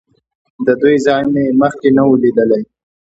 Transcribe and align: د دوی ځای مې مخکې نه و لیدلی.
د 0.65 0.67
دوی 0.81 0.97
ځای 1.05 1.23
مې 1.33 1.45
مخکې 1.61 1.89
نه 1.97 2.03
و 2.07 2.11
لیدلی. 2.23 2.63